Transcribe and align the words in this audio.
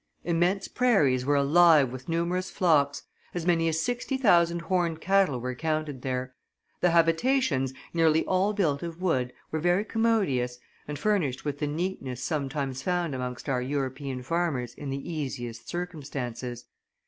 Immense 0.23 0.67
prairies 0.67 1.25
were 1.27 1.35
alive 1.35 1.91
with 1.91 2.09
numerous 2.09 2.49
flocks; 2.49 3.03
as 3.35 3.45
many 3.45 3.67
as 3.67 3.79
sixty 3.79 4.17
thousand 4.17 4.63
horned 4.63 4.99
cattle 4.99 5.39
were 5.39 5.53
counted 5.53 6.01
there. 6.01 6.33
The 6.79 6.89
habitations, 6.89 7.71
nearly 7.93 8.25
all 8.25 8.51
built 8.53 8.81
of 8.81 8.99
wood, 8.99 9.31
were 9.51 9.59
very 9.59 9.85
commodious, 9.85 10.57
and 10.87 10.97
furnished 10.97 11.45
with 11.45 11.59
the 11.59 11.67
neatness 11.67 12.23
sometimes 12.23 12.81
found 12.81 13.13
amongst 13.13 13.47
our 13.47 13.61
European 13.61 14.23
farmers 14.23 14.73
in 14.73 14.89
the 14.89 15.07
easiest 15.13 15.69
circumstances. 15.69 16.65